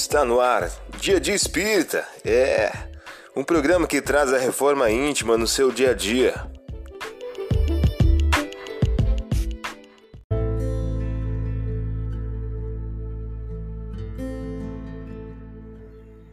Está 0.00 0.24
no 0.24 0.40
ar, 0.40 0.70
Dia 1.00 1.18
de 1.18 1.32
Espírita. 1.32 2.06
É 2.24 2.70
um 3.34 3.42
programa 3.42 3.84
que 3.84 4.00
traz 4.00 4.32
a 4.32 4.38
reforma 4.38 4.88
íntima 4.88 5.36
no 5.36 5.44
seu 5.44 5.72
dia 5.72 5.90
a 5.90 5.92
dia. 5.92 6.34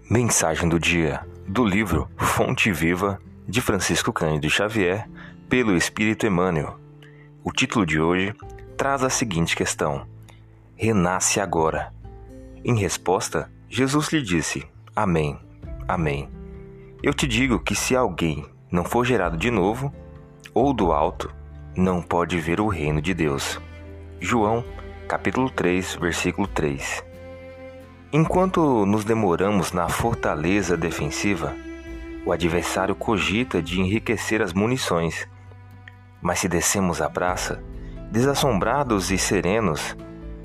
Mensagem 0.07 0.69
do 0.69 0.79
dia 0.79 1.25
do 1.47 1.65
livro 1.65 2.07
Fonte 2.17 2.71
Viva 2.71 3.19
de 3.47 3.61
Francisco 3.61 4.13
Cândido 4.13 4.47
Xavier, 4.47 5.09
pelo 5.49 5.75
Espírito 5.75 6.27
Emmanuel. 6.27 6.79
O 7.43 7.51
título 7.51 7.83
de 7.83 7.99
hoje 7.99 8.31
traz 8.77 9.03
a 9.03 9.09
seguinte 9.09 9.55
questão: 9.55 10.07
Renasce 10.75 11.39
agora. 11.39 11.91
Em 12.63 12.75
resposta, 12.79 13.54
Jesus 13.69 14.09
lhe 14.09 14.21
disse: 14.21 14.65
Amém, 14.95 15.39
Amém. 15.87 16.27
Eu 17.03 17.13
te 17.13 17.27
digo 17.27 17.59
que 17.59 17.75
se 17.75 17.95
alguém 17.95 18.43
não 18.71 18.83
for 18.83 19.05
gerado 19.05 19.37
de 19.37 19.51
novo, 19.51 19.93
ou 20.51 20.73
do 20.73 20.91
alto, 20.91 21.31
não 21.77 22.01
pode 22.01 22.39
ver 22.39 22.59
o 22.59 22.67
reino 22.67 22.99
de 22.99 23.13
Deus. 23.13 23.61
João, 24.19 24.65
capítulo 25.07 25.47
3, 25.47 25.97
versículo 26.01 26.47
3. 26.47 27.03
Enquanto 28.11 28.83
nos 28.87 29.05
demoramos 29.05 29.71
na 29.71 29.87
fortaleza 29.87 30.75
defensiva, 30.75 31.53
o 32.25 32.31
adversário 32.31 32.95
cogita 32.95 33.61
de 33.61 33.79
enriquecer 33.79 34.41
as 34.41 34.53
munições. 34.53 35.27
Mas 36.19 36.39
se 36.39 36.47
descemos 36.47 36.99
a 36.99 37.09
praça, 37.11 37.63
desassombrados 38.11 39.11
e 39.11 39.19
serenos, 39.19 39.95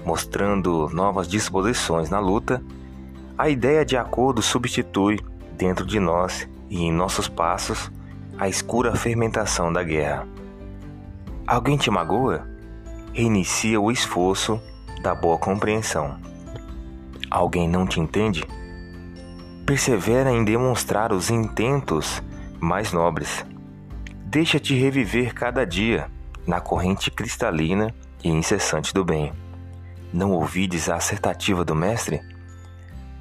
mostrando 0.04 0.90
novas 0.92 1.26
disposições 1.26 2.10
na 2.10 2.20
luta, 2.20 2.62
a 3.40 3.48
ideia 3.48 3.86
de 3.86 3.96
acordo 3.96 4.42
substitui, 4.42 5.18
dentro 5.56 5.86
de 5.86 5.98
nós 5.98 6.46
e 6.68 6.82
em 6.82 6.92
nossos 6.92 7.26
passos, 7.26 7.90
a 8.38 8.50
escura 8.50 8.94
fermentação 8.94 9.72
da 9.72 9.82
guerra. 9.82 10.28
Alguém 11.46 11.78
te 11.78 11.90
magoa? 11.90 12.46
Reinicia 13.14 13.80
o 13.80 13.90
esforço 13.90 14.60
da 15.02 15.14
boa 15.14 15.38
compreensão. 15.38 16.18
Alguém 17.30 17.66
não 17.66 17.86
te 17.86 17.98
entende? 17.98 18.44
Persevera 19.64 20.30
em 20.30 20.44
demonstrar 20.44 21.10
os 21.10 21.30
intentos 21.30 22.22
mais 22.60 22.92
nobres. 22.92 23.46
Deixa-te 24.26 24.74
reviver 24.74 25.32
cada 25.32 25.64
dia 25.64 26.10
na 26.46 26.60
corrente 26.60 27.10
cristalina 27.10 27.94
e 28.22 28.28
incessante 28.28 28.92
do 28.92 29.02
bem. 29.02 29.32
Não 30.12 30.30
ouvides 30.32 30.90
a 30.90 30.96
assertativa 30.96 31.64
do 31.64 31.74
Mestre? 31.74 32.20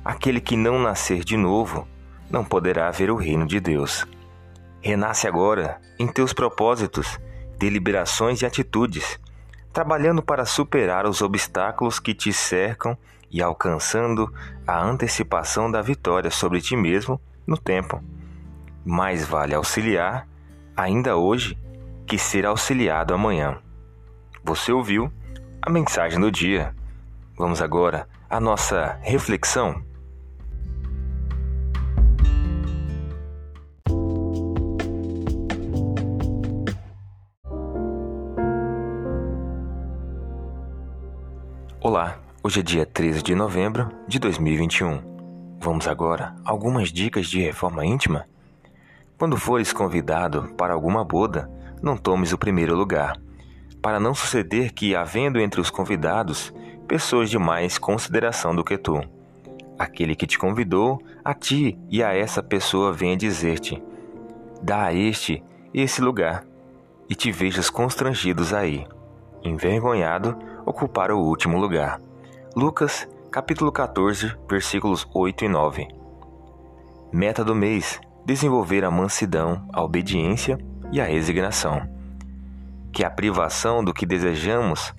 Aquele 0.03 0.39
que 0.39 0.55
não 0.55 0.79
nascer 0.79 1.23
de 1.23 1.35
novo 1.35 1.87
não 2.29 2.43
poderá 2.43 2.89
ver 2.91 3.11
o 3.11 3.15
reino 3.15 3.45
de 3.45 3.59
Deus. 3.59 4.05
Renasce 4.81 5.27
agora 5.27 5.79
em 5.97 6.07
teus 6.07 6.31
propósitos, 6.31 7.19
deliberações 7.57 8.41
e 8.41 8.45
atitudes, 8.45 9.19
trabalhando 9.73 10.21
para 10.21 10.45
superar 10.45 11.05
os 11.05 11.21
obstáculos 11.21 11.99
que 11.99 12.13
te 12.13 12.31
cercam 12.31 12.97
e 13.29 13.41
alcançando 13.41 14.33
a 14.65 14.81
antecipação 14.81 15.69
da 15.69 15.81
vitória 15.81 16.31
sobre 16.31 16.61
ti 16.61 16.75
mesmo 16.75 17.19
no 17.45 17.57
tempo. 17.57 18.01
Mais 18.85 19.25
vale 19.25 19.53
auxiliar, 19.53 20.27
ainda 20.75 21.17
hoje, 21.17 21.57
que 22.07 22.17
ser 22.17 22.45
auxiliado 22.45 23.13
amanhã. 23.13 23.57
Você 24.43 24.71
ouviu 24.71 25.11
a 25.61 25.69
mensagem 25.69 26.19
do 26.19 26.31
dia. 26.31 26.73
Vamos 27.39 27.61
agora 27.61 28.05
à 28.29 28.37
nossa 28.37 28.99
reflexão. 29.01 29.81
Olá, 41.79 42.19
hoje 42.43 42.59
é 42.59 42.61
dia 42.61 42.85
13 42.85 43.23
de 43.23 43.33
novembro 43.33 43.89
de 44.05 44.19
2021. 44.19 45.57
Vamos 45.61 45.87
agora 45.87 46.35
a 46.43 46.51
algumas 46.51 46.91
dicas 46.91 47.27
de 47.27 47.39
reforma 47.39 47.85
íntima? 47.85 48.25
Quando 49.17 49.37
fores 49.37 49.71
convidado 49.71 50.53
para 50.57 50.73
alguma 50.73 51.05
boda, 51.05 51.49
não 51.81 51.95
tomes 51.95 52.33
o 52.33 52.37
primeiro 52.37 52.75
lugar, 52.75 53.15
para 53.81 53.97
não 53.97 54.13
suceder 54.13 54.73
que, 54.73 54.93
havendo 54.93 55.39
entre 55.39 55.61
os 55.61 55.69
convidados 55.69 56.53
pessoas 56.89 57.29
de 57.29 57.37
mais 57.37 57.77
consideração 57.77 58.55
do 58.55 58.63
que 58.63 58.75
tu, 58.75 58.99
aquele 59.77 60.15
que 60.15 60.25
te 60.25 60.39
convidou, 60.39 60.99
a 61.23 61.35
ti 61.35 61.77
e 61.87 62.03
a 62.03 62.15
essa 62.15 62.41
pessoa 62.41 62.91
venha 62.91 63.15
dizer-te: 63.15 63.81
dá 64.59 64.85
a 64.85 64.93
este 64.93 65.43
esse 65.71 66.01
lugar, 66.01 66.43
e 67.07 67.13
te 67.13 67.31
vejas 67.31 67.69
constrangidos 67.69 68.55
aí, 68.55 68.87
envergonhado 69.43 70.35
ocupar 70.65 71.11
o 71.11 71.19
último 71.19 71.59
lugar. 71.59 72.01
Lucas, 72.55 73.07
capítulo 73.29 73.71
14, 73.71 74.35
versículos 74.49 75.07
8 75.13 75.45
e 75.45 75.47
9. 75.47 75.87
Meta 77.13 77.45
do 77.45 77.53
mês: 77.53 78.01
desenvolver 78.25 78.83
a 78.83 78.89
mansidão, 78.89 79.63
a 79.71 79.83
obediência 79.83 80.57
e 80.91 80.99
a 80.99 81.05
resignação. 81.05 81.87
Que 82.91 83.05
a 83.05 83.11
privação 83.11 83.83
do 83.83 83.93
que 83.93 84.07
desejamos 84.07 84.91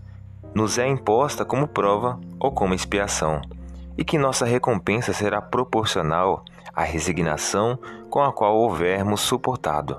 nos 0.54 0.78
é 0.78 0.86
imposta 0.86 1.44
como 1.44 1.68
prova 1.68 2.18
ou 2.38 2.50
como 2.50 2.74
expiação, 2.74 3.40
e 3.96 4.04
que 4.04 4.18
nossa 4.18 4.44
recompensa 4.44 5.12
será 5.12 5.40
proporcional 5.40 6.44
à 6.74 6.82
resignação 6.82 7.78
com 8.08 8.22
a 8.22 8.32
qual 8.32 8.56
houvermos 8.56 9.20
suportado. 9.20 9.98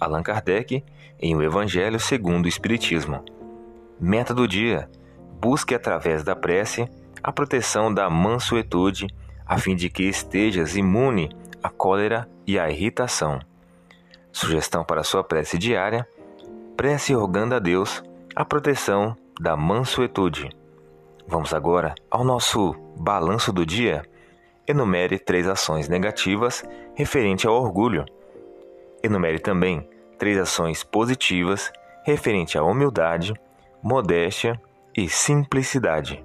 Allan 0.00 0.22
Kardec, 0.22 0.84
em 1.20 1.34
O 1.34 1.42
Evangelho 1.42 1.98
segundo 1.98 2.46
o 2.46 2.48
Espiritismo. 2.48 3.24
Meta 4.00 4.32
do 4.34 4.46
dia: 4.46 4.88
busque 5.40 5.74
através 5.74 6.22
da 6.22 6.36
prece 6.36 6.88
a 7.22 7.32
proteção 7.32 7.92
da 7.92 8.08
mansuetude, 8.08 9.08
a 9.44 9.58
fim 9.58 9.74
de 9.74 9.88
que 9.88 10.04
estejas 10.04 10.76
imune 10.76 11.30
à 11.62 11.68
cólera 11.68 12.28
e 12.46 12.58
à 12.58 12.70
irritação. 12.70 13.40
Sugestão 14.30 14.84
para 14.84 15.02
sua 15.02 15.24
prece 15.24 15.58
diária: 15.58 16.06
prece 16.76 17.12
rogando 17.12 17.54
a 17.54 17.58
Deus 17.58 18.02
a 18.36 18.44
proteção 18.44 19.16
da 19.40 19.56
mansuetude. 19.56 20.50
Vamos 21.26 21.52
agora 21.52 21.94
ao 22.10 22.24
nosso 22.24 22.74
balanço 22.96 23.52
do 23.52 23.64
dia. 23.64 24.02
Enumere 24.66 25.18
três 25.18 25.46
ações 25.46 25.88
negativas 25.88 26.64
referente 26.94 27.46
ao 27.46 27.54
orgulho. 27.54 28.04
Enumere 29.02 29.38
também 29.38 29.88
três 30.18 30.36
ações 30.38 30.82
positivas 30.82 31.70
referente 32.04 32.58
à 32.58 32.62
humildade, 32.62 33.34
modéstia 33.82 34.60
e 34.96 35.08
simplicidade. 35.08 36.24